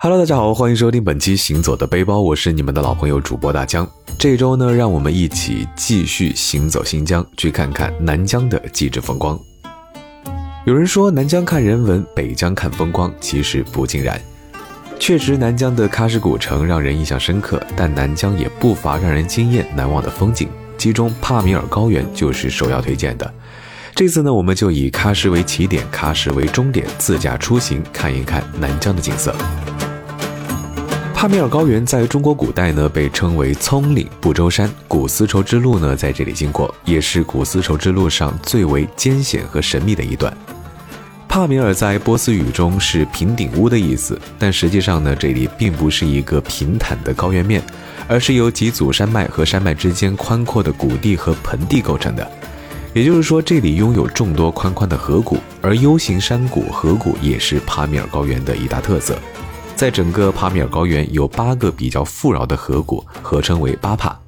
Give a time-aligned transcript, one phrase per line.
[0.00, 3.84] Hello，大家好，欢迎收听本期《行走的背包》，我是你们的老朋友主播大江。
[4.16, 9.36] 这周呢，让我们一起继续行走新疆，去看看南疆的极致风光。
[10.64, 14.20] 有人说南疆看人文，北疆看风光，其实不尽然。
[15.00, 23.34] 确实，南疆的喀什古城让人印象深刻，但南疆也不乏让人惊艳难忘的风景，其中帕米尔高原就是首要推荐的。
[23.96, 29.34] 这次呢，我们就以喀什为起点，喀什为终点，自驾出行，看一看南疆的景色。
[31.18, 40.32] 帕米尔高原在中国古代呢，被称为葱岭不周山，古丝绸之路呢在这里经过，也是古丝绸之路上最为艰险和神秘的一段。
[41.28, 47.60] 帕米尔在波斯语中是平顶屋的意思，但实际上呢，这里并不是一个平坦的高原面，
[48.06, 52.30] 而是由几组山脉和山脉之间宽阔的谷地和盆地构成的。
[52.94, 59.18] 也就是说，这里拥有众多宽宽的河谷，而 U 型山谷、河谷也是帕米尔高原的一大特色。
[59.78, 64.18] 在整个帕米尔高原有八个比较富饶的河谷，合称为八帕，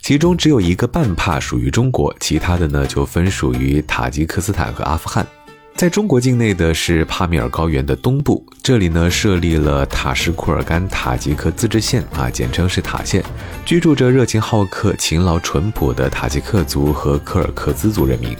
[0.00, 5.26] 其中只有一个半帕属于中国，其他的呢就分属于塔吉克斯坦和阿富汗。
[5.74, 13.22] 在中国境内的是帕米尔高原的东部，这里呢设立了塔什库尔干塔吉克自治县啊，简称是塔县，
[13.66, 18.34] 居住着热情好客、勤劳淳朴的塔吉克族和柯尔克孜族人民。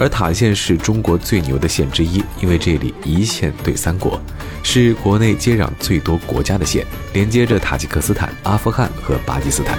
[0.00, 4.18] 而塔县是中国最牛的县之一，因为这里一县对三国。
[4.62, 9.78] 是国内接壤最多国家的县，连接着塔吉克斯坦、阿富汗和巴基斯坦。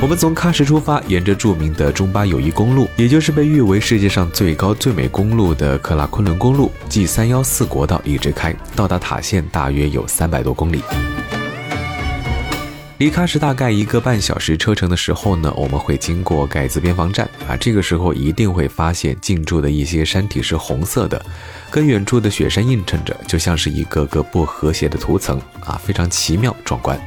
[0.00, 10.82] 我们从喀什出发，沿着著名的中巴友谊公路，也就是被誉为世界上最高最美公路的克拉昆仑公路 G 三幺四国道一直开，到达塔县大约有三百多公里。
[12.98, 21.24] 离喀什大概一个半小时车程的时候呢，我们会经过盖茨边防站啊，这个时候一定会发现近处的一些山体是红色的，
[21.70, 27.00] 跟远处的雪山映衬着，就像是一个个不和谐的图层啊，非常奇妙壮观。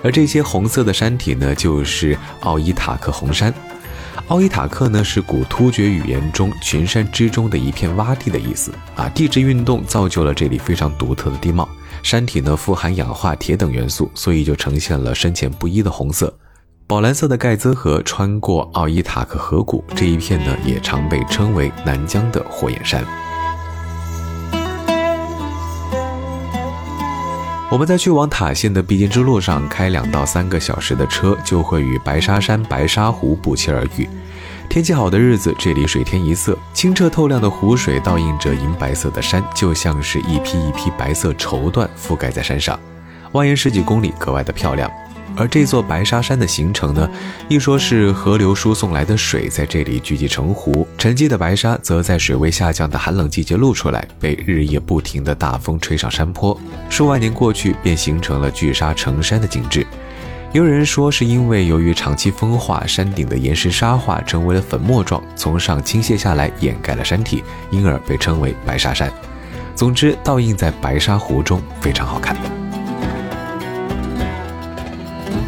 [0.00, 3.52] 而这些红色的山体呢，就是奥伊塔克红山。
[4.28, 11.68] 奥伊塔克呢是古突厥语言中群山之中的一片洼地的意思啊，地质运动造就了这里非常独特的地貌。
[12.02, 16.32] 山体呢富含氧化铁等元素，所以就呈现了深浅不一的红色。
[16.88, 23.04] 宝蓝色的盖兹河穿过奥伊塔克河谷，这一片呢也常被称为南疆的火焰山。
[27.68, 34.08] 我们在去往塔县的必经之路上开两到三个小时的车，就会与白沙山、白沙湖不期而遇。
[34.68, 42.78] 天气好的日子，这里水天一色，清澈透亮的湖水倒映着银白色的山，就像是一批一批白色绸缎覆盖在山上，
[43.32, 44.88] 蜿蜒十几公里，格外的漂亮。
[45.36, 47.08] 而这座白沙山的形成呢，
[47.48, 56.58] 一说是河流输送来的水在这里聚集成湖，沉积的白沙则在水位下降的寒冷季节露出来，被日夜不停的大风吹上山坡，
[56.88, 59.86] 数万年过去，便形成了聚沙成山的景致。
[60.52, 69.12] 也有人说，是因为由于长期风化，山顶的岩石沙化成为了粉末状，从上倾泻下来，掩盖了山体，因而被称为白沙山。
[69.74, 72.65] 总之，倒映在白沙湖中，非常好看。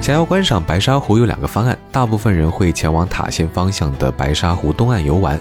[0.08, 1.78] 想要观赏白沙湖，有两个方案。
[1.92, 5.38] 大部分人会前往塔县方向的白沙湖东岸游玩，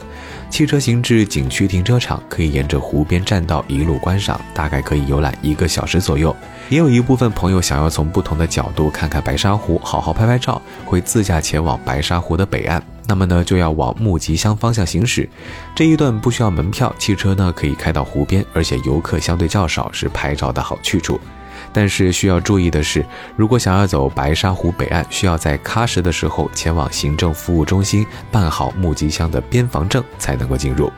[0.50, 6.35] 汽车行至景区停车场，可以沿着湖边栈道一路观赏，大概可以游览一个小时左右。
[6.67, 12.83] 也有一部分朋友想要从不同的角度看看白沙湖，好好拍拍照，会自驾前往白沙湖的北岸。
[13.07, 15.29] 那么呢，就要往木吉乡方向行驶。
[15.73, 21.17] 这一段不需要门票，汽车呢可以开到湖边，而且游客相对较少，是拍照的好去处。
[21.77, 23.05] 但是需要注意的是，
[23.35, 30.91] 如果想要走白沙湖北岸，需要在喀什的时候前往行政服务中心办好木吉乡的边防证，才能够进入。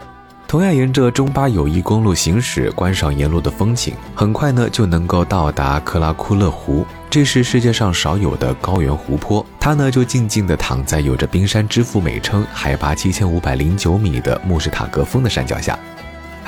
[0.47, 6.85] 同样沿着中巴友谊公路行驶，观赏沿路的风景，很快呢就能够到达克拉库勒湖。
[7.09, 15.77] 这是世界上少有的高原湖泊，它呢就静静地躺在有着“冰山之父”美称、海拔七千五百零九米的穆什塔格峰的山脚下，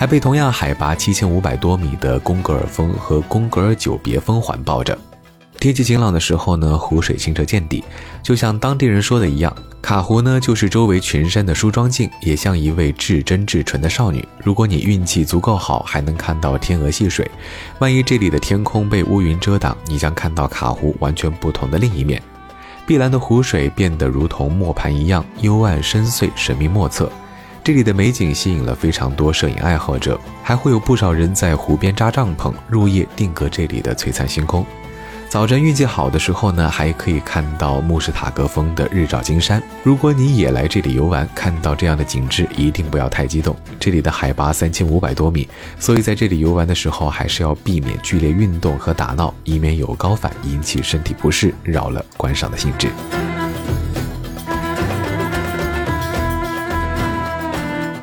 [0.02, 4.98] 还被同样海拔七千五百多米的贡格尔峰和贡格尔久别峰环抱着。
[5.60, 7.84] 天气晴朗的时候呢，湖水清澈见底，
[8.24, 14.28] 就像当地人说的一样，卡湖呢就是周围群山的梳妆镜，也像一位至真至纯的少女。
[14.44, 17.30] 如果你运气足够好，还能看到天鹅戏水。
[17.78, 22.20] 万一这里的天空被乌云遮挡，你将看到卡湖完全不同的另一面。
[22.88, 27.08] 碧蓝的湖水变得如同磨盘一样幽暗深邃、神秘莫测。
[27.64, 34.66] 这里的美景吸引了非常多摄影爱好者，还会有不少人在湖边扎帐篷，入夜定格这里的璀璨星空。
[35.30, 39.62] 早晨运气好的时候呢，还可以看到慕士塔格峰的日照金山。
[39.84, 43.56] 如果你也来这里游玩，看到这样的景致，一定不要太激动。
[43.80, 45.48] 这里的海拔三千五百多米，
[45.80, 52.90] 所以在这里游玩的时候，还是要避免剧烈运动和打闹，以免有高反引起身体不适，扰了观赏的兴致。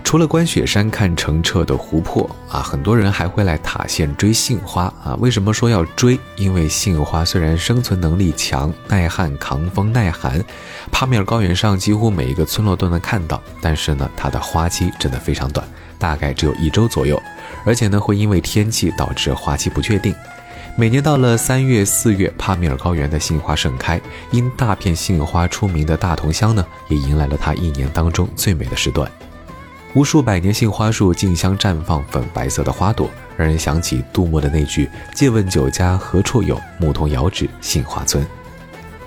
[0.08, 5.14] 除了观雪山、看澄澈的湖泊啊，很多人还会来塔县追杏花啊。
[5.20, 6.18] 为什么说要追？
[6.36, 10.42] 因为杏花虽然生存能力强、耐旱、抗风、耐寒，
[10.90, 15.68] 帕米尔高原上几乎每一个村落都能看到，但是呢，它的花期真的非常短，
[15.98, 17.20] 大概只有一周左右，
[17.66, 20.14] 而且呢，会因为天气导致花期不确定。
[20.74, 24.00] 每年到了三月、四月，帕米尔高原的杏花盛开，
[24.30, 29.06] 因大片杏花出名的大同乡呢，也迎来了它一年当中最美的时段。
[29.94, 38.24] 无数百年杏花树竞相绽放粉白色的花朵，让人想起杜牧的那句“借问酒家何处有，牧童遥指杏花村”。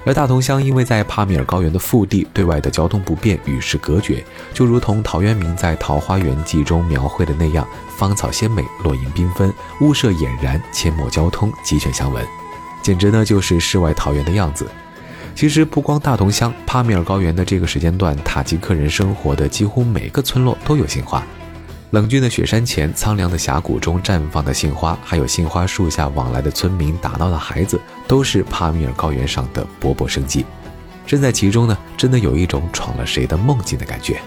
[0.04, 4.26] 而大同乡因为在帕米尔高原的腹地，对外的交通不便，与世隔绝，
[4.56, 12.26] 就如同陶渊明在《桃花源记》中描绘的那样，芳草鲜美，落英缤纷，屋舍俨然，阡陌交通，鸡犬相闻，
[12.82, 14.68] 简直呢就是世外桃源的样子。
[15.42, 21.26] 其实不光大同乡，帕米尔高原的这个时间段，塔吉克人生活的几乎每个村落都有杏花。
[21.90, 30.46] 冷峻的雪山前，苍凉的峡谷中绽放的杏花，还有杏花树下往来的村民、打闹的孩子，都是帕米尔高原上的勃勃生机。
[31.08, 34.22] 身在其中呢，真的有一种闯了谁的梦境的感觉。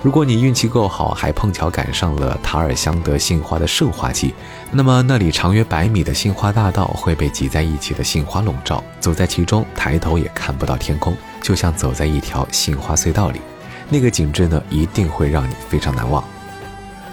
[0.00, 4.32] 如果你运气够好，还碰巧赶上了塔尔乡德杏花的盛花期，
[4.70, 13.40] 那么那里长约百米的杏花大道会被挤在一起的杏花笼罩，走在其中，抬头也看不到天空，就像走在一条杏花隧道里。
[13.88, 16.22] 那个景致呢，一定会让你非常难忘。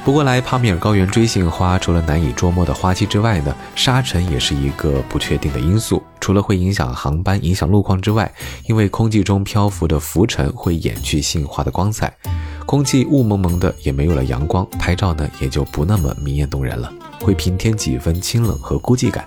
[0.04, 6.04] 不过来帕米尔高原追杏花，除了难以捉摸的花期之外呢，沙尘也是一个不确定的因素。
[6.20, 8.32] 除了会影响航班、影响路况之外，
[8.68, 12.14] 因为空气中漂浮的浮尘会掩去杏花的光彩。
[12.66, 16.92] 空气雾蒙蒙的，也没有了阳光，拍照呢也就不那么明艳动人了，
[17.22, 19.24] 会平添几分清冷和孤寂感。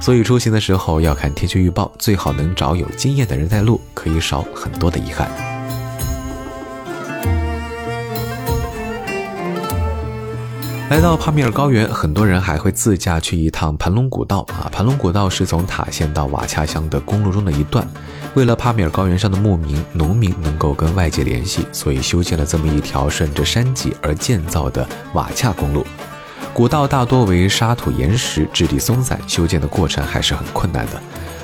[0.00, 5.47] 所以出行的时候要看天气预报，最好能找有经验的人带路，可以少很多的遗憾。
[10.90, 14.70] 来到帕米尔高原，很多人还会自驾去一趟盘龙古道啊。
[14.72, 17.86] 盘龙古道是从塔县到瓦恰乡的公路中的一段。
[18.32, 25.86] 为了帕米尔高原上的牧民、农民能够跟外界联系，所以修建了这么一条顺着山脊而建造的瓦恰公路。
[26.54, 30.92] 古道大多为沙土岩石，质地松散，修建的过程还是很困难的。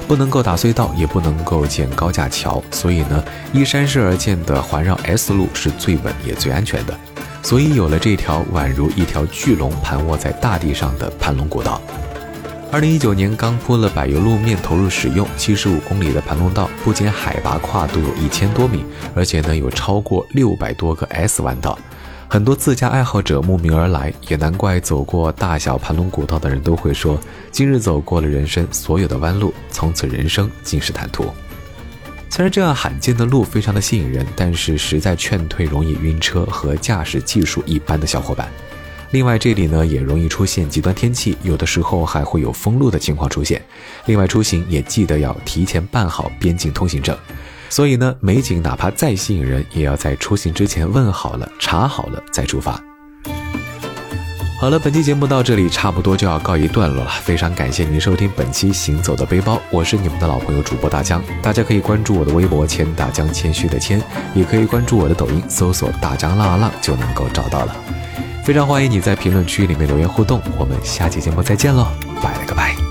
[0.08, 6.99] 不能够打隧道，也不能够建高架桥，所以呢，依山势而建的环绕 S 路是最稳也最安全的。
[7.44, 11.81] 所以有了这条宛如一条巨龙盘卧在大地上的盘龙古道。
[12.73, 18.82] 二零一九年刚铺了柏油路面投入使用，七十五公里的盘龙道不仅海拔跨度有一千多米，
[19.14, 21.79] 而且呢有超过六百多个 S 弯道，
[22.29, 27.20] 很多自驾爱好者慕名而来，也难怪走过大小盘龙古道的人都会说，
[27.52, 31.26] 今日走过了人生所有的弯路，从此人生尽是坦途。
[32.35, 38.51] 虽然这样罕见的路非常的吸引人，但是实在劝退容易晕车和驾驶技术一般的小伙伴。
[39.13, 43.63] 另外，这里呢也容易出现极端天气，有的时候还会有封路的情况出现。
[44.07, 47.17] 另外，出行也记得要提前办好边境通行证。
[47.71, 52.83] 所以呢，美景哪怕再吸引人，也要在出行之前问好了、查好了再出发。
[54.65, 57.11] 好了，本期节目到这里差不多就要告一段落了。
[57.21, 61.23] 非常感谢您收听本期《行走的背包》，我是你们的老朋友主播大江。
[61.43, 64.01] 大家可以关注我的微博“谦大江”，谦虚的谦，
[64.33, 67.77] 也可以关注我的抖音，搜索“大江浪啊浪”就能够找到了。
[68.43, 71.89] 非常欢迎你在评论区里面留言互动，我们下期节目再见喽，
[72.23, 72.83] 拜了个拜。